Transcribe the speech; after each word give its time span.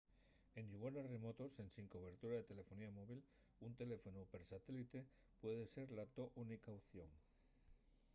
en 0.55 0.65
llugares 0.71 1.07
remotos 1.15 1.59
ensin 1.65 1.87
cobertoria 1.93 2.37
de 2.39 2.43
telelefonía 2.49 2.95
móvil 2.99 3.19
un 3.67 3.71
teléfonu 3.81 4.21
per 4.31 4.41
satélite 4.51 4.99
puede 5.41 5.63
ser 5.73 5.87
la 5.97 6.05
to 6.15 6.23
única 6.43 6.69
opción 6.81 7.09